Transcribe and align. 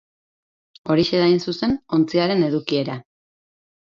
Horixe 0.93 1.19
da, 1.23 1.27
hain 1.33 1.43
zuzen, 1.51 1.75
ontziaren 1.99 2.43
edukiera. 2.47 2.99